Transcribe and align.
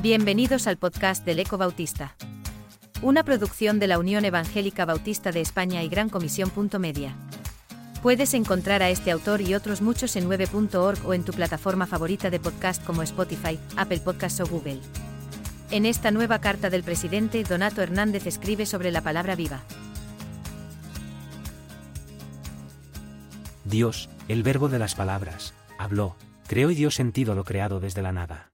Bienvenidos 0.00 0.68
al 0.68 0.76
podcast 0.76 1.26
del 1.26 1.40
Eco 1.40 1.58
Bautista. 1.58 2.14
Una 3.02 3.24
producción 3.24 3.80
de 3.80 3.88
la 3.88 3.98
Unión 3.98 4.24
Evangélica 4.24 4.84
Bautista 4.84 5.32
de 5.32 5.40
España 5.40 5.82
y 5.82 5.88
Gran 5.88 6.08
Comisión. 6.08 6.52
Media. 6.78 7.16
Puedes 8.00 8.32
encontrar 8.34 8.80
a 8.80 8.90
este 8.90 9.10
autor 9.10 9.40
y 9.40 9.56
otros 9.56 9.82
muchos 9.82 10.14
en 10.14 10.30
9.org 10.30 11.04
o 11.04 11.14
en 11.14 11.24
tu 11.24 11.32
plataforma 11.32 11.88
favorita 11.88 12.30
de 12.30 12.38
podcast 12.38 12.84
como 12.84 13.02
Spotify, 13.02 13.58
Apple 13.76 13.98
Podcasts 13.98 14.38
o 14.38 14.46
Google. 14.46 14.78
En 15.72 15.84
esta 15.84 16.12
nueva 16.12 16.40
carta 16.40 16.70
del 16.70 16.84
presidente, 16.84 17.42
Donato 17.42 17.82
Hernández 17.82 18.24
escribe 18.28 18.66
sobre 18.66 18.92
la 18.92 19.00
palabra 19.00 19.34
viva. 19.34 19.62
Dios, 23.64 24.08
el 24.28 24.44
verbo 24.44 24.68
de 24.68 24.78
las 24.78 24.94
palabras, 24.94 25.54
habló, 25.76 26.14
creó 26.46 26.70
y 26.70 26.76
dio 26.76 26.92
sentido 26.92 27.32
a 27.32 27.34
lo 27.34 27.42
creado 27.42 27.80
desde 27.80 28.02
la 28.02 28.12
nada. 28.12 28.47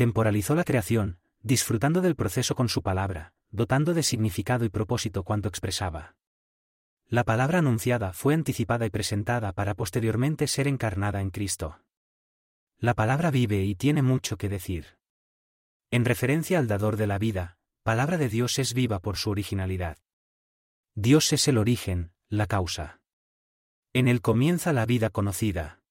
Temporalizó 0.00 0.54
la 0.54 0.64
creación, 0.64 1.18
disfrutando 1.42 2.00
del 2.00 2.16
proceso 2.16 2.54
con 2.54 2.70
su 2.70 2.82
palabra, 2.82 3.34
dotando 3.50 3.92
de 3.92 4.02
significado 4.02 4.64
y 4.64 4.70
propósito 4.70 5.24
cuanto 5.24 5.46
expresaba. 5.46 6.16
La 7.06 7.22
palabra 7.22 7.58
anunciada 7.58 8.14
fue 8.14 8.32
anticipada 8.32 8.86
y 8.86 8.88
presentada 8.88 9.52
para 9.52 9.74
posteriormente 9.74 10.46
ser 10.46 10.68
encarnada 10.68 11.20
en 11.20 11.28
Cristo. 11.28 11.82
La 12.78 12.94
palabra 12.94 13.30
vive 13.30 13.62
y 13.62 13.74
tiene 13.74 14.00
mucho 14.00 14.38
que 14.38 14.48
decir. 14.48 14.96
En 15.90 16.06
referencia 16.06 16.58
al 16.58 16.66
dador 16.66 16.96
de 16.96 17.06
la 17.06 17.18
vida, 17.18 17.58
palabra 17.82 18.16
de 18.16 18.30
Dios 18.30 18.58
es 18.58 18.72
viva 18.72 19.00
por 19.00 19.18
su 19.18 19.28
originalidad. 19.28 19.98
Dios 20.94 21.30
es 21.34 21.46
el 21.46 21.58
origen, 21.58 22.14
la 22.30 22.46
causa. 22.46 23.02
En 23.92 24.08
él 24.08 24.22
comienza 24.22 24.72
la 24.72 24.86
vida 24.86 25.10
conocida. 25.10 25.82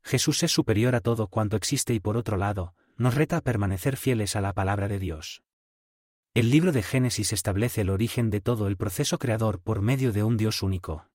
Jesús 0.00 0.42
es 0.44 0.50
superior 0.50 0.94
a 0.94 1.00
todo 1.00 1.26
cuanto 1.26 1.56
existe 1.56 1.92
y 1.92 2.00
por 2.00 2.16
otro 2.16 2.38
lado, 2.38 2.74
nos 2.98 3.14
reta 3.14 3.38
a 3.38 3.40
permanecer 3.40 3.96
fieles 3.96 4.36
a 4.36 4.40
la 4.40 4.52
palabra 4.52 4.88
de 4.88 4.98
Dios. 4.98 5.42
El 6.34 6.50
libro 6.50 6.72
de 6.72 6.82
Génesis 6.82 7.32
establece 7.32 7.80
el 7.80 7.90
origen 7.90 8.28
de 8.30 8.40
todo 8.40 8.66
el 8.66 8.76
proceso 8.76 9.18
creador 9.18 9.60
por 9.60 9.80
medio 9.80 10.12
de 10.12 10.24
un 10.24 10.36
Dios 10.36 10.62
único. 10.62 11.08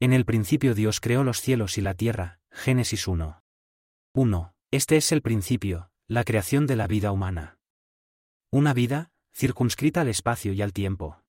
En 0.00 0.12
el 0.12 0.24
principio 0.24 0.74
Dios 0.74 1.00
creó 1.00 1.24
los 1.24 1.40
cielos 1.40 1.78
y 1.78 1.80
la 1.80 1.94
tierra, 1.94 2.40
Génesis 2.50 3.06
1. 3.06 3.42
1. 4.14 4.54
Este 4.70 4.96
es 4.96 5.12
el 5.12 5.22
principio, 5.22 5.90
la 6.06 6.24
creación 6.24 6.66
de 6.66 6.76
la 6.76 6.86
vida 6.86 7.12
humana. 7.12 7.58
Una 8.50 8.72
vida, 8.72 9.10
circunscrita 9.34 10.00
al 10.00 10.08
espacio 10.08 10.52
y 10.52 10.62
al 10.62 10.72
tiempo. 10.72 11.22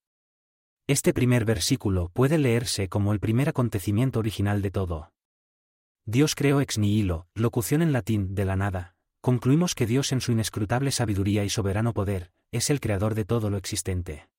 Este 0.88 1.13
primer 1.13 1.45
versículo 1.45 2.09
puede 2.09 2.38
leerse 2.38 2.89
como 2.89 3.11
el 3.13 3.19
primer 3.19 3.50
acontecimiento 3.50 4.19
original 4.19 4.61
de 4.61 4.72
todo. 4.72 5.11
Dios 6.05 6.35
creó 6.35 6.61
ex 6.61 6.77
nihilo, 6.77 7.27
locución 7.33 7.81
en 7.81 7.91
latín 7.91 8.35
de 8.35 8.45
la 8.45 8.55
nada. 8.55 8.94
Concluimos 9.26 9.73
que 9.73 9.88
Dios 9.88 10.12
en 10.12 10.22
su 10.22 10.34
inescrutable 10.34 10.92
sabiduría 10.92 11.44
y 11.44 11.50
soberano 11.50 11.95
poder, 11.95 12.31
es 12.52 12.70
el 12.70 12.80
creador 12.80 13.16
de 13.16 13.26
todo 13.26 13.50
lo 13.50 13.58
existente. 13.58 14.30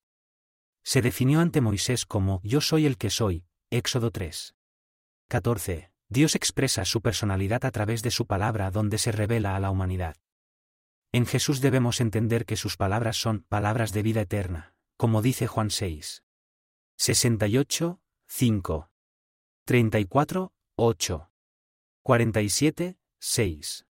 Se 0.84 1.03
definió 1.03 1.41
ante 1.41 1.61
Moisés 1.61 2.06
como 2.06 2.41
Yo 2.45 2.61
soy 2.61 2.87
el 2.87 2.97
que 2.97 3.11
soy, 3.11 3.45
Éxodo 3.69 4.12
3. 4.12 4.55
14. 5.27 5.91
Dios 6.09 6.37
expresa 6.37 6.84
su 6.84 7.01
personalidad 7.01 7.64
a 7.64 7.73
través 7.73 8.05
de 8.05 8.12
su 8.12 8.29
palabra 8.29 8.70
donde 8.70 8.98
se 8.98 9.11
revela 9.11 9.57
a 9.57 9.59
la 9.59 9.73
humanidad. 9.73 10.14
En 11.11 11.27
Jesús 11.27 11.61
debemos 11.61 12.01
entender 12.01 12.47
que 12.47 12.55
sus 12.55 12.77
palabras 12.77 13.17
son 13.17 13.41
palabras 13.48 13.92
de 13.92 14.05
vida 14.05 14.20
eterna, 14.20 14.77
como 14.97 15.20
dice 15.20 15.48
Juan 15.48 15.70
6. 15.70 16.23
68, 16.97 18.01
5. 18.29 18.91
34, 19.64 20.53
8. 20.77 21.31
47, 22.05 22.98
6. 23.19 23.87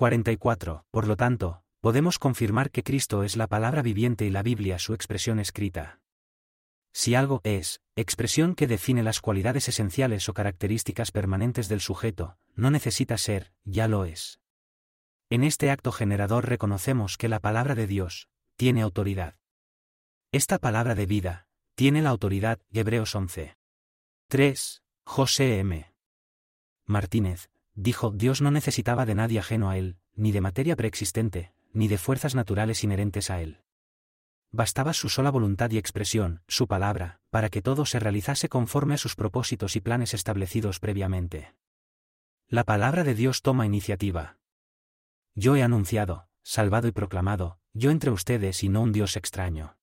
44. 0.00 0.86
Por 0.90 1.06
lo 1.06 1.14
tanto, 1.14 1.62
podemos 1.82 2.18
confirmar 2.18 2.70
que 2.70 2.82
Cristo 2.82 3.22
es 3.22 3.36
la 3.36 3.48
palabra 3.48 3.82
viviente 3.82 4.24
y 4.24 4.30
la 4.30 4.42
Biblia 4.42 4.78
su 4.78 4.94
expresión 4.94 5.38
escrita. 5.38 6.00
Si 6.94 7.14
algo 7.14 7.42
es, 7.44 7.82
expresión 7.96 8.54
que 8.54 8.66
define 8.66 9.02
las 9.02 9.20
cualidades 9.20 9.68
esenciales 9.68 10.26
o 10.30 10.32
características 10.32 11.12
permanentes 11.12 11.68
del 11.68 11.82
sujeto, 11.82 12.38
no 12.54 12.70
necesita 12.70 13.18
ser, 13.18 13.52
ya 13.64 13.88
lo 13.88 14.06
es. 14.06 14.40
En 15.28 15.44
este 15.44 15.70
acto 15.70 15.92
generador 15.92 16.48
reconocemos 16.48 17.18
que 17.18 17.28
la 17.28 17.40
palabra 17.40 17.74
de 17.74 17.86
Dios, 17.86 18.30
tiene 18.56 18.80
autoridad. 18.80 19.36
Esta 20.32 20.58
palabra 20.58 20.94
de 20.94 21.04
vida, 21.04 21.46
tiene 21.74 22.00
la 22.00 22.08
autoridad, 22.08 22.58
Hebreos 22.72 23.14
11. 23.14 23.54
3. 24.28 24.82
José 25.04 25.58
M. 25.58 25.92
Martínez, 26.86 27.50
dijo 27.74 28.10
Dios 28.10 28.40
no 28.40 28.50
necesitaba 28.50 29.06
de 29.06 29.14
nadie 29.14 29.38
ajeno 29.38 29.70
a 29.70 29.78
él, 29.78 29.96
ni 30.14 30.32
de 30.32 30.40
materia 30.40 30.76
preexistente, 30.76 31.52
ni 31.72 31.88
de 31.88 31.98
fuerzas 31.98 32.34
naturales 32.34 32.84
inherentes 32.84 33.30
a 33.30 33.40
él. 33.40 33.60
Bastaba 34.52 34.92
su 34.92 35.08
sola 35.08 35.30
voluntad 35.30 35.70
y 35.70 35.78
expresión, 35.78 36.42
su 36.48 36.66
palabra, 36.66 37.20
para 37.30 37.50
que 37.50 37.62
todo 37.62 37.86
se 37.86 38.00
realizase 38.00 38.48
conforme 38.48 38.94
a 38.94 38.98
sus 38.98 39.14
propósitos 39.14 39.76
y 39.76 39.80
planes 39.80 40.12
establecidos 40.12 40.80
previamente. 40.80 41.54
La 42.48 42.64
palabra 42.64 43.04
de 43.04 43.14
Dios 43.14 43.42
toma 43.42 43.64
iniciativa. 43.64 44.38
Yo 45.36 45.54
he 45.54 45.62
anunciado, 45.62 46.28
salvado 46.42 46.88
y 46.88 46.92
proclamado, 46.92 47.60
yo 47.72 47.92
entre 47.92 48.10
ustedes 48.10 48.64
y 48.64 48.68
no 48.68 48.82
un 48.82 48.90
Dios 48.90 49.16
extraño. 49.16 49.76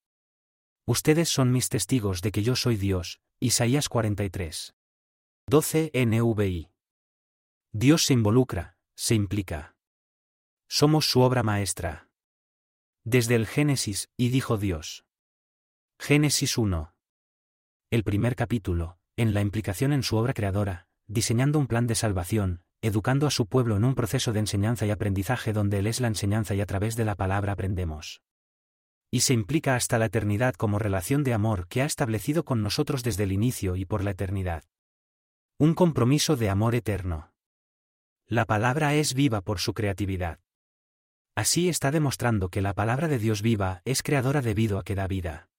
Ustedes 0.85 1.29
son 1.29 1.53
mis 1.53 1.69
testigos 1.69 2.21
de 2.21 2.31
que 2.31 2.43
yo 2.43 2.55
soy 2.57 2.75
Dios. 2.75 3.21
Isaías 3.39 3.87
43. 3.87 4.75
12 5.47 5.91
NVI. 5.93 6.71
Dios 7.71 8.03
se 8.03 8.13
involucra, 8.13 8.77
se 8.95 9.15
implica. 9.15 9.76
Somos 10.67 11.09
su 11.09 11.21
obra 11.21 11.43
maestra. 11.43 12.09
Desde 13.03 13.35
el 13.35 13.47
Génesis, 13.47 14.09
y 14.17 14.29
dijo 14.29 14.57
Dios. 14.57 15.05
Génesis 15.99 16.57
1. 16.57 16.93
El 17.89 18.03
primer 18.03 18.35
capítulo, 18.35 18.99
en 19.15 19.33
la 19.33 19.41
implicación 19.41 19.93
en 19.93 20.03
su 20.03 20.17
obra 20.17 20.33
creadora, 20.33 20.87
diseñando 21.07 21.57
un 21.57 21.67
plan 21.67 21.87
de 21.87 21.95
salvación, 21.95 22.63
educando 22.81 23.27
a 23.27 23.31
su 23.31 23.47
pueblo 23.47 23.77
en 23.77 23.85
un 23.85 23.95
proceso 23.95 24.33
de 24.33 24.39
enseñanza 24.39 24.85
y 24.85 24.91
aprendizaje 24.91 25.53
donde 25.53 25.79
Él 25.79 25.87
es 25.87 26.01
la 26.01 26.07
enseñanza 26.07 26.53
y 26.53 26.61
a 26.61 26.65
través 26.65 26.95
de 26.95 27.05
la 27.05 27.15
palabra 27.15 27.53
aprendemos 27.53 28.21
y 29.09 29.21
se 29.21 29.33
implica 29.33 29.75
hasta 29.75 29.97
la 29.97 30.05
eternidad 30.05 30.55
como 30.55 30.79
relación 30.79 31.23
de 31.23 31.33
amor 31.33 31.67
que 31.67 31.81
ha 31.81 31.85
establecido 31.85 32.43
con 32.43 32.61
nosotros 32.61 33.03
desde 33.03 33.23
el 33.23 33.31
inicio 33.31 33.75
y 33.75 33.85
por 33.85 34.03
la 34.03 34.11
eternidad. 34.11 34.63
Un 35.57 35.73
compromiso 35.73 36.35
de 36.35 36.49
amor 36.49 36.75
eterno. 36.75 37.33
La 38.25 38.45
palabra 38.45 38.93
es 38.95 39.13
viva 39.13 39.41
por 39.41 39.59
su 39.59 39.73
creatividad. 39.73 40.39
Así 41.37 41.69
está 41.69 41.91
demostrando 41.91 42.49
que 42.49 42.63
la 42.63 42.73
palabra 42.73 43.07
de 43.07 43.19
Dios 43.19 43.43
viva 43.43 43.83
es 43.85 44.01
creadora 44.01 44.41
debido 44.41 44.79
a 44.79 44.83
que 44.83 44.95
da 44.95 45.05
vida. 45.05 45.49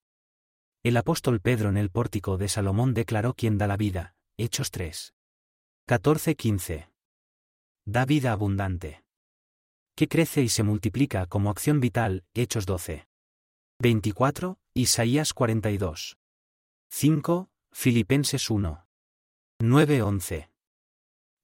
El 0.83 0.97
apóstol 0.97 1.41
Pedro 1.41 1.69
en 1.69 1.77
el 1.77 1.89
pórtico 1.89 2.37
de 2.37 2.49
Salomón 2.49 2.95
declaró 2.95 3.33
quién 3.35 3.59
da 3.59 3.69
la 3.69 3.77
vida, 3.77 4.17
Hechos 4.37 4.73
3. 4.73 5.15
14-15. 5.87 6.91
Da 7.87 8.05
vida 8.07 8.33
abundante. 8.33 9.05
Que 9.95 10.09
crece 10.09 10.43
y 10.43 10.49
se 10.49 10.65
multiplica 10.65 11.27
como 11.27 11.49
acción 11.49 11.79
vital, 11.79 12.25
Hechos 12.35 12.67
12. 12.67 13.07
24, 13.79 14.59
Isaías 14.75 15.33
42. 15.33 16.19
5, 16.91 17.51
Filipenses 17.71 18.51
1. 18.51 18.85
9-11. 19.63 20.51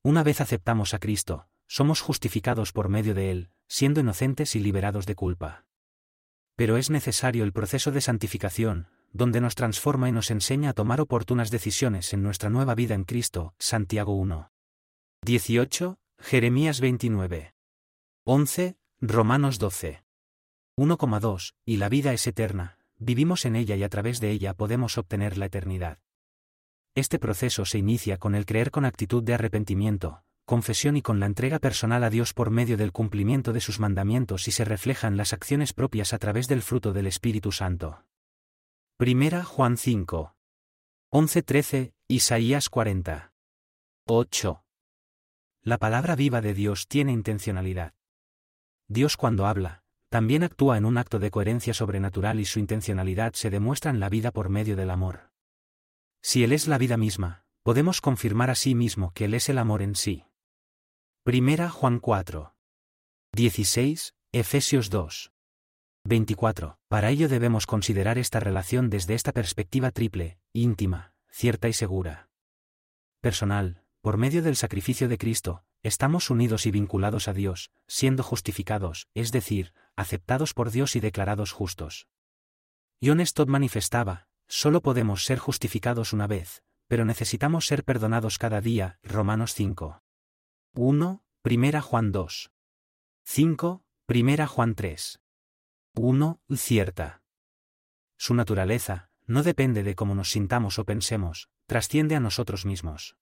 Una 0.03 0.25
vez 0.25 0.41
aceptamos 0.41 0.93
a 0.93 0.99
Cristo, 0.99 1.47
somos 1.69 2.01
justificados 2.01 2.73
por 2.73 2.89
medio 2.89 3.15
de 3.15 3.31
Él, 3.31 3.54
siendo 3.69 4.01
inocentes 4.01 4.57
y 4.57 4.61
liberados 4.61 5.07
de 5.07 5.15
culpa. 5.15 5.67
Pero 6.57 6.77
es 6.77 6.91
necesario 6.91 7.45
el 7.45 7.53
proceso 7.53 7.91
de 7.91 8.01
santificación, 8.01 8.89
donde 9.13 9.41
nos 9.41 9.55
transforma 9.55 10.09
y 10.09 10.13
nos 10.13 10.31
enseña 10.31 10.71
a 10.71 10.73
tomar 10.73 11.01
oportunas 11.01 11.51
decisiones 11.51 12.13
en 12.13 12.23
nuestra 12.23 12.51
nueva 12.51 12.75
vida 12.75 12.95
en 12.95 13.05
Cristo, 13.05 13.55
Santiago 13.59 14.15
1. 14.15 14.51
18, 15.25 15.99
Jeremías 16.19 16.81
29. 16.81 17.55
11, 18.25 18.77
Romanos 19.01 19.59
12. 19.59 20.05
1,2, 20.77 21.55
y 21.65 21.77
la 21.77 21.89
vida 21.89 22.13
es 22.13 22.27
eterna, 22.27 22.79
vivimos 22.99 23.45
en 23.45 23.55
ella 23.55 23.77
y 23.77 23.85
a 23.85 23.89
través 23.89 24.21
de 24.21 24.31
ella 24.31 24.55
podemos 24.55 24.99
obtener 24.99 25.39
la 25.39 25.47
eternidad. 25.47 26.01
Este 26.97 27.19
proceso 27.19 27.65
se 27.65 27.79
inicia 27.79 28.19
con 28.19 28.35
el 28.35 28.47
creer 28.47 28.71
con 28.71 28.85
actitud 28.85 29.23
de 29.23 29.35
arrepentimiento, 29.35 30.25
confesión 30.45 30.97
y 30.97 31.03
con 31.03 31.21
la 31.21 31.27
entrega 31.27 31.59
personal 31.59 32.05
a 32.05 32.11
Dios 32.11 32.35
por 32.35 32.51
medio 32.51 32.77
del 32.77 32.93
cumplimiento 32.93 33.53
de 33.53 33.61
sus 33.61 33.81
mandamientos 33.81 34.47
y 34.49 34.51
se 34.51 34.65
reflejan 34.65 35.17
las 35.17 35.33
acciones 35.33 35.73
propias 35.73 36.13
a 36.13 36.19
través 36.19 36.49
del 36.49 36.63
fruto 36.63 36.93
del 36.93 37.07
Espíritu 37.07 37.51
Santo. 37.51 38.05
Primera 38.97 39.43
Juan 39.45 39.77
5. 39.77 40.37
11-13, 41.11 41.95
Isaías 42.09 42.69
40. 42.69 43.33
8. 44.07 44.65
La 45.63 45.79
palabra 45.79 46.15
viva 46.15 46.41
de 46.41 46.53
Dios 46.53 46.89
tiene 46.89 47.13
intencionalidad. 47.13 47.95
Dios 48.87 49.17
cuando 49.17 49.47
habla, 49.47 49.83
también 50.11 50.45
actúa 50.45 50.77
en 50.77 50.85
un 50.85 50.99
acto 50.99 51.19
de 51.19 51.31
coherencia 51.31 51.73
sobrenatural 51.73 52.39
y 52.39 52.45
su 52.45 52.59
intencionalidad 52.59 53.33
se 53.33 53.49
demuestra 53.51 53.91
en 53.91 53.99
la 53.99 54.11
vida 54.11 54.31
por 54.31 54.51
medio 54.51 54.77
del 54.77 54.91
amor. 54.91 55.31
Si 56.21 56.45
Él 56.45 56.53
es 56.53 56.69
la 56.69 56.79
vida 56.79 56.97
misma, 56.97 57.45
podemos 57.63 58.01
confirmar 58.01 58.51
a 58.51 58.55
sí 58.55 58.75
mismo 58.75 59.13
que 59.15 59.25
Él 59.25 59.35
es 59.35 59.49
el 59.49 59.59
amor 59.59 59.81
en 59.81 59.95
sí. 59.95 60.25
Primera 61.27 61.71
Juan 61.71 62.01
4. 62.01 62.55
16, 63.33 64.15
Efesios 64.33 64.91
2. 64.91 65.33
24. 66.05 66.79
Para 66.89 67.09
ello 67.09 67.31
debemos 67.31 67.65
considerar 67.65 68.19
esta 68.19 68.41
relación 68.41 68.91
desde 68.91 69.15
esta 69.15 69.33
perspectiva 69.33 69.91
triple, 69.91 70.39
íntima, 70.53 71.15
cierta 71.31 71.67
y 71.67 71.73
segura. 71.73 72.29
Personal, 73.23 73.83
por 74.03 74.19
medio 74.19 74.43
del 74.43 74.55
sacrificio 74.55 75.09
de 75.09 75.17
Cristo, 75.17 75.65
estamos 75.83 76.29
unidos 76.29 76.67
y 76.67 76.71
vinculados 76.73 77.27
a 77.27 77.33
Dios, 77.33 77.71
siendo 77.87 78.23
justificados, 78.23 79.09
es 79.15 79.33
decir, 79.33 79.73
aceptados 79.97 80.53
por 80.53 80.73
Dios 80.73 80.95
y 80.95 81.01
declarados 81.01 81.53
justos. 81.53 82.07
John 83.03 83.25
Stott 83.25 83.49
manifestaba, 83.49 84.29
solo 84.47 84.83
podemos 84.83 85.25
ser 85.25 85.39
justificados 85.39 86.13
una 86.13 86.27
vez, 86.27 86.63
pero 86.87 87.07
necesitamos 87.07 87.67
ser 87.67 87.83
perdonados 87.83 88.37
cada 88.37 88.61
día, 88.61 88.99
Romanos 89.03 89.55
5. 89.55 90.04
1, 90.77 91.23
Primera 91.41 91.81
Juan 91.81 92.11
2. 92.11 92.51
5, 93.23 93.85
Primera 94.07 94.49
Juan 94.49 94.75
3. 94.75 95.21
1. 95.95 96.41
Cierta. 96.57 97.23
Su 98.17 98.35
naturaleza, 98.35 99.09
no 99.25 99.45
depende 99.45 99.85
de 99.85 99.95
cómo 99.95 100.17
nos 100.17 100.33
sintamos 100.33 100.81
o 100.81 100.85
pensemos, 100.85 101.49
trasciende 101.67 102.17
a 102.17 102.21
nosotros 102.21 102.67
mismos. 102.67 103.17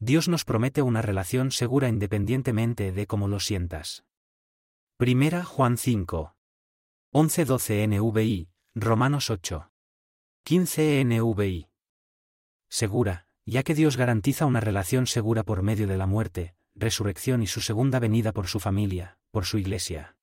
Dios 0.00 0.26
nos 0.26 0.44
promete 0.44 0.82
una 0.82 1.02
relación 1.02 1.52
segura 1.52 1.88
independientemente 1.88 2.90
de 2.90 3.06
cómo 3.06 3.28
lo 3.28 3.38
sientas. 3.38 4.04
Primera 4.96 5.44
Juan 5.44 5.78
5. 5.78 6.34
11-12 7.12 7.86
NVI, 7.86 8.48
Romanos 8.74 9.30
8. 9.30 9.70
15 10.42 11.04
NVI. 11.04 11.68
Segura, 12.68 13.25
ya 13.46 13.62
que 13.62 13.74
Dios 13.74 13.96
garantiza 13.96 14.44
una 14.44 14.60
relación 14.60 15.06
segura 15.06 15.44
por 15.44 15.62
medio 15.62 15.86
de 15.86 15.96
la 15.96 16.06
muerte, 16.06 16.56
resurrección 16.74 17.42
y 17.42 17.46
su 17.46 17.60
segunda 17.60 18.00
venida 18.00 18.32
por 18.32 18.48
su 18.48 18.58
familia, 18.58 19.18
por 19.30 19.46
su 19.46 19.58
iglesia. 19.58 20.16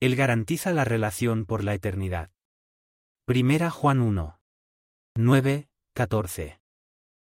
Él 0.00 0.14
garantiza 0.14 0.72
la 0.72 0.84
relación 0.84 1.44
por 1.44 1.64
la 1.64 1.74
eternidad. 1.74 2.30
Primera 3.24 3.70
Juan 3.70 4.00
1. 4.00 4.40
9, 5.16 5.68
14. 5.94 6.60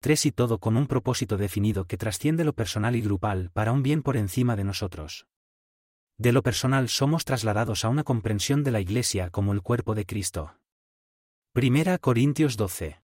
3 0.01 0.25
y 0.25 0.31
todo 0.31 0.59
con 0.59 0.75
un 0.75 0.87
propósito 0.87 1.37
definido 1.37 1.85
que 1.85 1.97
trasciende 1.97 2.43
lo 2.43 2.53
personal 2.53 2.95
y 2.95 3.01
grupal 3.01 3.51
para 3.53 3.71
un 3.71 3.83
bien 3.83 4.01
por 4.01 4.17
encima 4.17 4.55
de 4.55 4.63
nosotros. 4.63 5.27
De 6.17 6.31
lo 6.31 6.41
personal 6.41 6.89
somos 6.89 7.25
trasladados 7.25 7.85
a 7.85 7.89
una 7.89 8.03
comprensión 8.03 8.63
de 8.63 8.71
la 8.71 8.79
Iglesia 8.79 9.29
como 9.29 9.53
el 9.53 9.61
cuerpo 9.61 9.93
de 9.93 10.05
Cristo. 10.05 10.57
Primera 11.53 11.97
Corintios 11.99 12.57
12. 12.57 13.04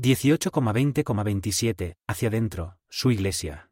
18,20,27, 0.00 1.96
hacia 2.06 2.28
adentro, 2.28 2.78
su 2.88 3.10
Iglesia. 3.10 3.70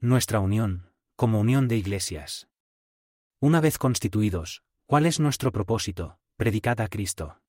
Nuestra 0.00 0.40
unión, 0.40 0.92
como 1.14 1.40
unión 1.40 1.68
de 1.68 1.76
iglesias. 1.76 2.48
Una 3.40 3.60
vez 3.60 3.76
constituidos, 3.76 4.62
¿cuál 4.86 5.04
es 5.04 5.20
nuestro 5.20 5.52
propósito? 5.52 6.18
Predicad 6.36 6.80
a 6.80 6.88
Cristo. 6.88 7.42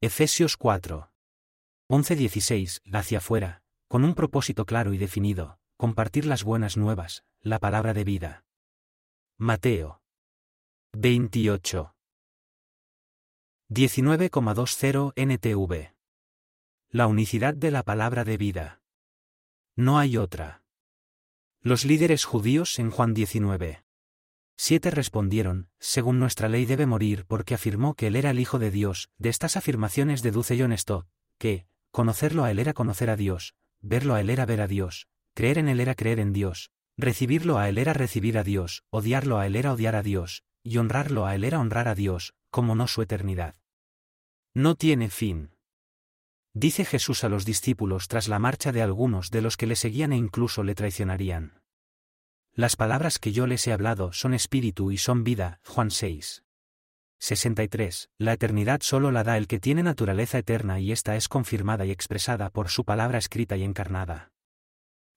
Efesios 0.00 0.56
4. 0.56 1.10
11-16, 1.88 2.80
hacia 2.92 3.18
afuera, 3.18 3.62
con 3.88 4.04
un 4.04 4.14
propósito 4.14 4.64
claro 4.64 4.92
y 4.92 4.98
definido, 4.98 5.58
compartir 5.76 6.24
las 6.24 6.44
buenas 6.44 6.76
nuevas, 6.76 7.24
la 7.40 7.58
palabra 7.58 7.94
de 7.94 8.04
vida. 8.04 8.44
Mateo 9.38 10.02
28. 10.92 11.96
19,20 13.70 15.12
NTV. 15.16 16.01
La 16.92 17.08
unicidad 17.08 17.54
de 17.54 17.72
la 17.72 17.82
palabra 17.82 18.22
de 18.22 18.36
vida. 18.36 18.80
No 19.74 19.98
hay 19.98 20.16
otra. 20.16 20.62
Los 21.60 21.84
líderes 21.84 22.24
judíos 22.24 22.78
en 22.78 22.90
Juan 22.90 23.14
19. 23.14 23.82
Siete 24.56 24.90
respondieron, 24.90 25.70
según 25.80 26.20
nuestra 26.20 26.48
ley 26.48 26.66
debe 26.66 26.86
morir 26.86 27.24
porque 27.26 27.54
afirmó 27.54 27.94
que 27.94 28.06
él 28.06 28.14
era 28.14 28.30
el 28.30 28.38
Hijo 28.38 28.58
de 28.58 28.70
Dios, 28.70 29.10
de 29.18 29.30
estas 29.30 29.56
afirmaciones 29.56 30.22
deduce 30.22 30.56
John 30.56 30.76
Stott, 30.76 31.08
que, 31.38 31.66
Conocerlo 31.92 32.44
a 32.44 32.50
Él 32.50 32.58
era 32.58 32.72
conocer 32.72 33.10
a 33.10 33.16
Dios, 33.16 33.54
verlo 33.82 34.14
a 34.14 34.22
Él 34.22 34.30
era 34.30 34.46
ver 34.46 34.62
a 34.62 34.66
Dios, 34.66 35.08
creer 35.34 35.58
en 35.58 35.68
Él 35.68 35.78
era 35.78 35.94
creer 35.94 36.20
en 36.20 36.32
Dios, 36.32 36.70
recibirlo 36.96 37.58
a 37.58 37.68
Él 37.68 37.76
era 37.76 37.92
recibir 37.92 38.38
a 38.38 38.44
Dios, 38.44 38.82
odiarlo 38.88 39.38
a 39.38 39.46
Él 39.46 39.56
era 39.56 39.74
odiar 39.74 39.94
a 39.94 40.02
Dios, 40.02 40.42
y 40.62 40.78
honrarlo 40.78 41.26
a 41.26 41.34
Él 41.34 41.44
era 41.44 41.60
honrar 41.60 41.88
a 41.88 41.94
Dios, 41.94 42.32
como 42.50 42.74
no 42.74 42.86
su 42.86 43.02
eternidad. 43.02 43.56
No 44.54 44.74
tiene 44.74 45.10
fin. 45.10 45.50
Dice 46.54 46.84
Jesús 46.84 47.24
a 47.24 47.28
los 47.28 47.44
discípulos 47.44 48.08
tras 48.08 48.28
la 48.28 48.38
marcha 48.38 48.72
de 48.72 48.82
algunos 48.82 49.30
de 49.30 49.40
los 49.40 49.56
que 49.56 49.66
le 49.66 49.76
seguían 49.76 50.12
e 50.12 50.16
incluso 50.16 50.62
le 50.62 50.74
traicionarían. 50.74 51.62
Las 52.54 52.76
palabras 52.76 53.18
que 53.18 53.32
yo 53.32 53.46
les 53.46 53.66
he 53.66 53.72
hablado 53.72 54.12
son 54.12 54.34
espíritu 54.34 54.92
y 54.92 54.98
son 54.98 55.24
vida, 55.24 55.60
Juan 55.64 55.90
6. 55.90 56.44
63. 57.18 58.10
La 58.18 58.34
eternidad 58.34 58.80
solo 58.82 59.10
la 59.10 59.24
da 59.24 59.38
el 59.38 59.46
que 59.46 59.60
tiene 59.60 59.82
naturaleza 59.82 60.38
eterna 60.38 60.78
y 60.78 60.92
esta 60.92 61.16
es 61.16 61.28
confirmada 61.28 61.86
y 61.86 61.90
expresada 61.90 62.50
por 62.50 62.68
su 62.68 62.84
palabra 62.84 63.16
escrita 63.16 63.56
y 63.56 63.62
encarnada. 63.62 64.32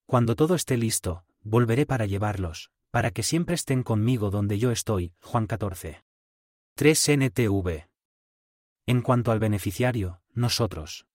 Cuando 0.05 0.35
todo 0.35 0.55
esté 0.55 0.77
listo, 0.77 1.25
volveré 1.41 1.85
para 1.85 2.05
llevarlos, 2.05 2.71
para 2.91 3.11
que 3.11 3.23
siempre 3.23 3.55
estén 3.55 3.83
conmigo 3.83 4.29
donde 4.29 4.57
yo 4.59 4.71
estoy. 4.71 5.13
Juan 5.19 5.47
14. 5.47 6.05
3 6.75 7.09
NTV. 7.09 7.87
En 8.85 9.01
cuanto 9.01 9.31
al 9.31 9.39
beneficiario, 9.39 10.21
nosotros. 10.33 11.07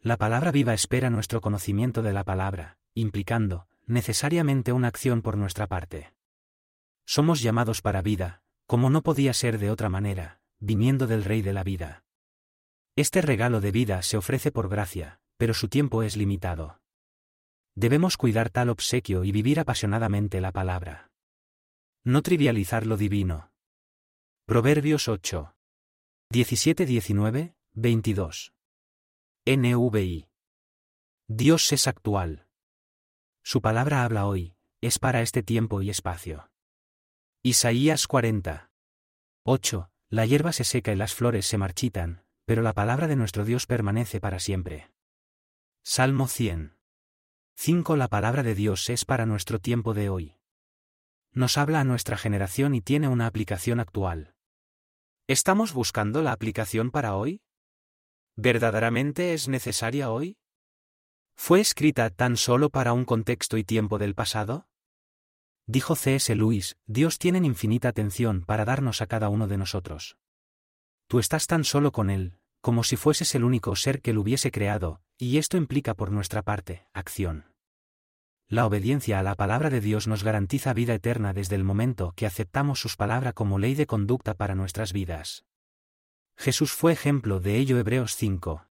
La 0.00 0.16
palabra 0.16 0.52
viva 0.52 0.74
espera 0.74 1.10
nuestro 1.10 1.40
conocimiento 1.40 2.02
de 2.02 2.12
la 2.12 2.22
palabra, 2.22 2.78
implicando, 2.94 3.66
necesariamente 3.86 4.72
una 4.72 4.86
acción 4.88 5.22
por 5.22 5.36
nuestra 5.36 5.66
parte. 5.66 6.14
Somos 7.04 7.42
llamados 7.42 7.82
para 7.82 8.00
vida, 8.00 8.42
como 8.66 8.90
no 8.90 9.02
podía 9.02 9.32
ser 9.32 9.58
de 9.58 9.70
otra 9.70 9.88
manera, 9.88 10.40
viniendo 10.60 11.08
del 11.08 11.24
Rey 11.24 11.42
de 11.42 11.52
la 11.52 11.64
vida. 11.64 12.04
Este 12.94 13.22
regalo 13.22 13.60
de 13.60 13.72
vida 13.72 14.02
se 14.02 14.16
ofrece 14.16 14.52
por 14.52 14.68
gracia, 14.68 15.20
pero 15.36 15.52
su 15.52 15.68
tiempo 15.68 16.02
es 16.02 16.16
limitado. 16.16 16.80
Debemos 17.74 18.16
cuidar 18.16 18.50
tal 18.50 18.68
obsequio 18.70 19.24
y 19.24 19.32
vivir 19.32 19.58
apasionadamente 19.58 20.40
la 20.40 20.52
palabra. 20.52 21.10
No 22.04 22.22
trivializar 22.22 22.86
lo 22.86 22.96
divino. 22.96 23.52
Proverbios 24.46 25.08
8. 25.08 25.54
17-19, 26.32 27.54
22. 27.72 28.52
NVI. 29.50 30.28
Dios 31.26 31.72
es 31.72 31.86
actual. 31.86 32.46
Su 33.42 33.62
palabra 33.62 34.04
habla 34.04 34.26
hoy, 34.26 34.54
es 34.82 34.98
para 34.98 35.22
este 35.22 35.42
tiempo 35.42 35.80
y 35.80 35.88
espacio. 35.88 36.50
Isaías 37.42 38.06
40. 38.06 38.70
8. 39.44 39.90
La 40.10 40.26
hierba 40.26 40.52
se 40.52 40.64
seca 40.64 40.92
y 40.92 40.96
las 40.96 41.14
flores 41.14 41.46
se 41.46 41.56
marchitan, 41.56 42.26
pero 42.44 42.60
la 42.60 42.74
palabra 42.74 43.06
de 43.06 43.16
nuestro 43.16 43.46
Dios 43.46 43.64
permanece 43.64 44.20
para 44.20 44.38
siempre. 44.38 44.92
Salmo 45.82 46.28
100. 46.28 46.76
5. 47.54 47.96
La 47.96 48.08
palabra 48.08 48.42
de 48.42 48.54
Dios 48.54 48.90
es 48.90 49.06
para 49.06 49.24
nuestro 49.24 49.60
tiempo 49.60 49.94
de 49.94 50.10
hoy. 50.10 50.36
Nos 51.32 51.56
habla 51.56 51.80
a 51.80 51.84
nuestra 51.84 52.18
generación 52.18 52.74
y 52.74 52.82
tiene 52.82 53.08
una 53.08 53.26
aplicación 53.26 53.80
actual. 53.80 54.34
¿Estamos 55.26 55.72
buscando 55.72 56.20
la 56.20 56.32
aplicación 56.32 56.90
para 56.90 57.16
hoy? 57.16 57.40
¿Verdaderamente 58.40 59.34
es 59.34 59.48
necesaria 59.48 60.12
hoy? 60.12 60.36
¿Fue 61.36 61.58
escrita 61.58 62.08
tan 62.08 62.36
solo 62.36 62.70
para 62.70 62.92
un 62.92 63.04
contexto 63.04 63.56
y 63.56 63.64
tiempo 63.64 63.98
del 63.98 64.14
pasado? 64.14 64.68
Dijo 65.66 65.96
C.S. 65.96 66.32
Lewis, 66.36 66.76
Dios 66.86 67.18
tiene 67.18 67.38
infinita 67.38 67.88
atención 67.88 68.44
para 68.46 68.64
darnos 68.64 69.02
a 69.02 69.08
cada 69.08 69.28
uno 69.28 69.48
de 69.48 69.58
nosotros. 69.58 70.18
Tú 71.08 71.18
estás 71.18 71.48
tan 71.48 71.64
solo 71.64 71.90
con 71.90 72.10
Él, 72.10 72.38
como 72.60 72.84
si 72.84 72.94
fueses 72.94 73.34
el 73.34 73.42
único 73.42 73.74
ser 73.74 74.00
que 74.00 74.12
lo 74.12 74.20
hubiese 74.20 74.52
creado, 74.52 75.02
y 75.16 75.38
esto 75.38 75.56
implica 75.56 75.94
por 75.94 76.12
nuestra 76.12 76.42
parte, 76.42 76.86
acción. 76.92 77.52
La 78.46 78.66
obediencia 78.66 79.18
a 79.18 79.24
la 79.24 79.34
palabra 79.34 79.68
de 79.68 79.80
Dios 79.80 80.06
nos 80.06 80.22
garantiza 80.22 80.72
vida 80.74 80.94
eterna 80.94 81.32
desde 81.32 81.56
el 81.56 81.64
momento 81.64 82.12
que 82.14 82.24
aceptamos 82.24 82.78
sus 82.78 82.94
palabras 82.94 83.34
como 83.34 83.58
ley 83.58 83.74
de 83.74 83.88
conducta 83.88 84.34
para 84.34 84.54
nuestras 84.54 84.92
vidas. 84.92 85.47
Jesús 86.38 86.72
fue 86.72 86.92
ejemplo 86.92 87.40
de 87.40 87.56
ello 87.56 87.78
Hebreos 87.78 88.14
5. 88.14 88.64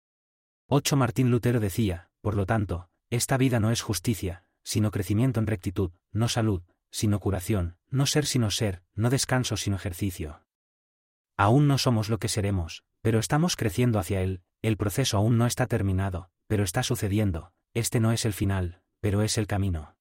8 0.66 0.97
Martín 0.97 1.30
Lutero 1.30 1.61
decía, 1.61 2.11
por 2.21 2.35
lo 2.35 2.44
tanto, 2.44 2.90
esta 3.09 3.38
vida 3.38 3.59
no 3.59 3.71
es 3.71 3.80
justicia, 3.80 4.44
sino 4.62 4.90
crecimiento 4.90 5.40
en 5.40 5.47
rectitud, 5.47 5.90
no 6.12 6.28
salud, 6.28 6.62
sino 6.90 7.21
curación, 7.21 7.78
no 7.88 8.04
ser 8.04 8.26
sino 8.26 8.50
ser, 8.50 8.83
no 8.94 9.09
descanso 9.09 9.56
sino 9.56 9.76
ejercicio. 9.76 10.42
Aún 11.38 11.66
no 11.66 11.78
somos 11.78 12.11
lo 12.11 12.18
que 12.18 12.28
seremos, 12.28 12.85
pero 13.00 13.18
estamos 13.18 13.56
creciendo 13.56 13.99
hacia 13.99 14.21
él, 14.21 14.42
el 14.61 14.76
proceso 14.76 15.16
aún 15.16 15.38
no 15.38 15.47
está 15.47 15.66
terminado, 15.66 16.28
pero 16.47 16.64
está 16.64 16.83
sucediendo, 16.83 17.54
este 17.73 17.99
no 17.99 18.12
es 18.12 18.26
el 18.26 18.35
final, 18.35 18.83
pero 19.00 19.23
es 19.23 19.38
el 19.38 19.47
camino. 19.47 19.97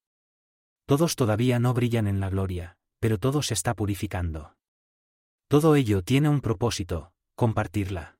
Todos 0.85 1.15
todavía 1.15 1.59
no 1.59 1.73
brillan 1.73 2.07
en 2.07 2.19
la 2.19 2.29
gloria, 2.29 2.77
pero 2.99 3.19
todo 3.19 3.41
se 3.41 3.53
está 3.53 3.73
purificando. 3.73 4.57
Todo 5.47 5.75
ello 5.77 6.01
tiene 6.03 6.27
un 6.27 6.41
propósito, 6.41 7.12
compartirla. 7.35 8.17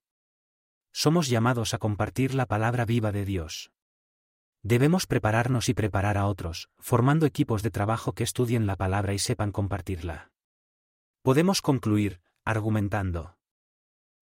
Somos 0.92 1.30
llamados 1.30 1.74
a 1.74 1.78
compartir 1.78 2.34
la 2.34 2.48
palabra 2.48 2.86
viva 2.86 3.12
de 3.12 3.26
Dios. 3.26 3.72
Debemos 4.64 5.08
prepararnos 5.08 5.70
y 5.70 5.74
preparar 5.74 6.18
a 6.18 6.26
otros, 6.26 6.70
formando 6.80 7.26
equipos 7.26 7.64
de 7.64 7.72
trabajo 7.72 8.14
que 8.14 8.24
estudien 8.24 8.66
la 8.66 8.76
palabra 8.76 9.14
y 9.14 9.20
sepan 9.20 9.52
compartirla. 9.52 10.32
Podemos 11.22 11.62
concluir, 11.62 12.22
argumentando. 12.46 13.38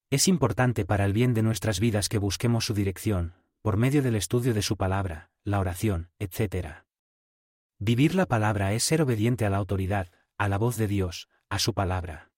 Es 0.10 0.28
importante 0.28 0.84
para 0.86 1.06
el 1.06 1.14
bien 1.14 1.34
de 1.34 1.44
nuestras 1.44 1.80
vidas 1.80 2.10
que 2.10 2.18
busquemos 2.18 2.66
su 2.66 2.74
dirección, 2.74 3.34
por 3.62 3.78
medio 3.78 4.02
del 4.02 4.16
estudio 4.16 4.54
de 4.54 4.62
su 4.62 4.76
palabra, 4.76 5.30
la 5.44 5.60
oración, 5.60 6.10
etc. 6.20 6.84
Vivir 7.80 8.16
la 8.16 8.26
palabra 8.26 8.74
es 8.74 8.84
ser 8.84 9.02
obediente 9.02 9.46
a 9.46 9.50
la 9.50 9.58
autoridad, 9.58 10.12
a 10.38 10.50
la 10.50 10.58
voz 10.58 10.76
de 10.76 10.88
Dios, 10.88 11.30
a 11.50 11.60
su 11.60 11.74
palabra. 11.74 12.31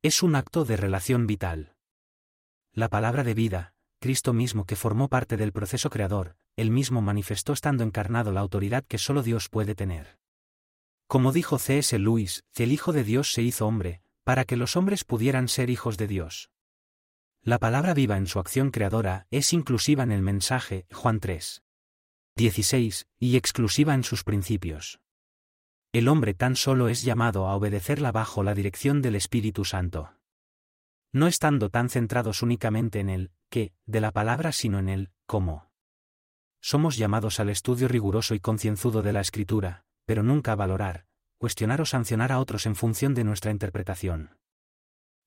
Es 0.00 0.22
un 0.22 0.36
acto 0.36 0.64
de 0.64 0.76
relación 0.76 1.26
vital. 1.26 1.74
La 2.72 2.88
palabra 2.88 3.24
de 3.24 3.34
vida, 3.34 3.74
Cristo 3.98 4.32
mismo 4.32 4.64
que 4.64 4.76
formó 4.76 5.08
parte 5.08 5.36
del 5.36 5.50
proceso 5.50 5.90
creador, 5.90 6.36
él 6.54 6.70
mismo 6.70 7.02
manifestó 7.02 7.52
estando 7.52 7.82
encarnado 7.82 8.30
la 8.30 8.38
autoridad 8.38 8.84
que 8.86 8.98
solo 8.98 9.24
Dios 9.24 9.48
puede 9.48 9.74
tener. 9.74 10.20
Como 11.08 11.32
dijo 11.32 11.58
C.S. 11.58 11.98
Lewis, 11.98 12.44
el 12.54 12.70
Hijo 12.70 12.92
de 12.92 13.02
Dios 13.02 13.32
se 13.32 13.42
hizo 13.42 13.66
hombre, 13.66 14.00
para 14.22 14.44
que 14.44 14.56
los 14.56 14.76
hombres 14.76 15.02
pudieran 15.02 15.48
ser 15.48 15.68
hijos 15.68 15.96
de 15.96 16.06
Dios. 16.06 16.52
La 17.42 17.58
palabra 17.58 17.92
viva 17.92 18.18
en 18.18 18.28
su 18.28 18.38
acción 18.38 18.70
creadora 18.70 19.26
es 19.32 19.52
inclusiva 19.52 20.04
en 20.04 20.12
el 20.12 20.22
mensaje, 20.22 20.86
Juan 20.92 21.18
3. 21.18 21.64
16, 22.36 23.08
y 23.18 23.36
exclusiva 23.36 23.94
en 23.94 24.04
sus 24.04 24.22
principios. 24.22 25.00
El 25.92 26.08
hombre 26.08 26.34
tan 26.34 26.54
solo 26.54 26.88
es 26.88 27.02
llamado 27.02 27.46
a 27.46 27.56
obedecerla 27.56 28.12
bajo 28.12 28.42
la 28.42 28.54
dirección 28.54 29.00
del 29.00 29.14
Espíritu 29.14 29.64
Santo. 29.64 30.12
No 31.12 31.26
estando 31.26 31.70
tan 31.70 31.88
centrados 31.88 32.42
únicamente 32.42 33.00
en 33.00 33.08
el 33.08 33.30
qué 33.48 33.72
de 33.86 34.02
la 34.02 34.12
palabra 34.12 34.52
sino 34.52 34.78
en 34.78 34.90
el 34.90 35.10
cómo. 35.24 35.70
Somos 36.60 36.98
llamados 36.98 37.40
al 37.40 37.48
estudio 37.48 37.88
riguroso 37.88 38.34
y 38.34 38.40
concienzudo 38.40 39.00
de 39.00 39.14
la 39.14 39.22
Escritura, 39.22 39.86
pero 40.04 40.22
nunca 40.22 40.52
a 40.52 40.56
valorar, 40.56 41.06
cuestionar 41.38 41.80
o 41.80 41.86
sancionar 41.86 42.32
a 42.32 42.40
otros 42.40 42.66
en 42.66 42.76
función 42.76 43.14
de 43.14 43.24
nuestra 43.24 43.50
interpretación. 43.50 44.36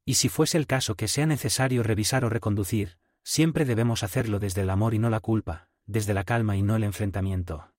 Y 0.05 0.15
si 0.15 0.29
fuese 0.29 0.59
el 0.59 0.67
caso 0.67 0.93
que 0.93 1.07
sea 1.07 1.25
necesario 1.25 1.81
revisar 1.81 2.23
o 2.23 2.29
reconducir, 2.29 2.99
siempre 3.23 3.65
debemos 3.65 4.03
hacerlo 4.03 4.37
desde 4.37 4.61
el 4.61 4.69
amor 4.69 4.93
y 4.93 4.99
no 4.99 5.09
la 5.09 5.21
culpa, 5.21 5.69
desde 5.87 6.13
la 6.13 6.23
calma 6.23 6.55
y 6.55 6.61
no 6.61 6.75
el 6.75 6.83
enfrentamiento. 6.83 7.71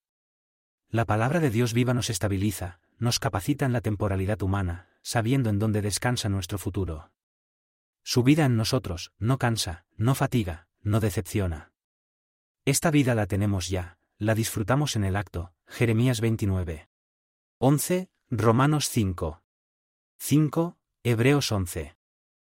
La 0.93 1.05
palabra 1.05 1.39
de 1.39 1.49
Dios 1.49 1.73
viva 1.73 1.95
nos 1.95 2.11
estabiliza, 2.11 2.79
nos 2.99 3.17
capacita 3.17 3.65
en 3.65 3.73
la 3.73 3.81
temporalidad 3.81 4.43
humana, 4.43 4.89
sabiendo 5.01 5.49
en 5.49 5.57
dónde 5.57 5.81
descansa 5.81 6.29
nuestro 6.29 6.59
futuro. 6.59 7.09
Su 8.03 8.21
vida 8.21 8.45
en 8.45 8.57
nosotros, 8.57 9.11
no 9.17 9.39
cansa, 9.39 9.87
no 9.97 10.13
fatiga, 10.13 10.67
no 10.83 10.99
decepciona. 10.99 11.71
Esta 12.63 12.91
vida 12.91 13.15
la 13.15 13.25
tenemos 13.25 13.69
ya, 13.69 13.97
la 14.19 14.35
disfrutamos 14.35 14.95
en 14.95 15.03
el 15.03 15.15
acto, 15.15 15.51
Jeremías 15.65 16.21
29. 16.21 16.87
11, 17.57 18.11
Romanos 18.29 18.87
5. 18.89 19.41
5, 20.19 20.77
Hebreos 21.01 21.51
11. 21.51 21.97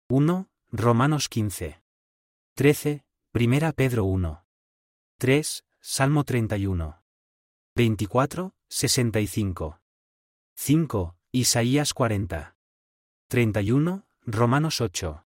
1, 0.08 0.50
Romanos 0.72 1.30
15. 1.30 1.84
13, 2.56 3.06
Primera 3.32 3.74
Pedro 3.74 4.06
1. 4.06 4.44
3, 5.20 5.66
Salmo 5.82 6.24
31. 6.24 7.03
24, 7.76 8.54
65. 8.70 9.82
5, 10.56 11.16
Isaías 11.32 11.96
40. 11.96 12.56
31, 13.28 14.06
Romanos 14.22 14.80
8. 14.80 15.26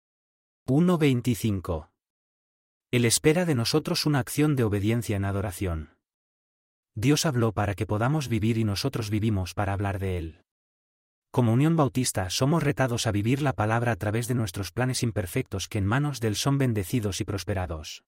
1, 0.66 0.98
25. 0.98 1.92
Él 2.90 3.06
espera 3.06 3.46
de 3.46 3.54
nosotros 3.54 4.08
una 4.08 4.18
acción 4.18 4.56
de 4.56 4.64
obediencia 4.64 5.18
en 5.18 5.26
adoración. 5.26 6.00
Dios 6.96 7.28
habló 7.28 7.52
para 7.52 7.76
que 7.76 7.86
podamos 7.86 8.28
vivir 8.28 8.58
y 8.58 8.64
nosotros 8.64 9.12
vivimos 9.12 9.54
para 9.54 9.74
hablar 9.74 10.00
de 10.00 10.18
Él. 10.18 10.44
Como 11.30 11.54
Unión 11.54 11.76
Bautista 11.76 12.32
somos 12.32 12.64
retados 12.64 13.06
a 13.06 13.12
vivir 13.12 13.44
la 13.44 13.54
palabra 13.54 13.92
a 13.92 13.98
través 13.98 14.28
de 14.28 14.34
nuestros 14.34 14.72
planes 14.72 15.04
imperfectos 15.04 15.68
que 15.68 15.78
en 15.78 15.86
manos 15.86 16.20
del 16.20 16.36
son 16.36 16.58
bendecidos 16.58 17.22
y 17.22 17.24
prosperados. 17.24 18.04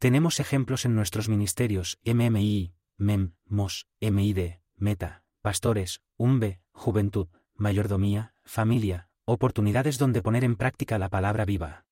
Tenemos 0.00 0.40
ejemplos 0.40 0.84
en 0.84 0.96
nuestros 0.96 1.28
ministerios, 1.28 2.00
MMI, 2.04 2.74
MEM, 2.98 3.34
MOS, 3.46 3.86
MID, 4.00 4.60
Meta, 4.76 5.22
Pastores, 5.42 6.02
UMBE, 6.16 6.60
Juventud, 6.72 7.28
Mayordomía, 7.54 8.34
Familia, 8.44 9.08
oportunidades 9.24 9.98
donde 9.98 10.22
poner 10.22 10.44
en 10.44 10.56
práctica 10.56 10.98
la 10.98 11.08
palabra 11.08 11.44
viva. 11.44 11.85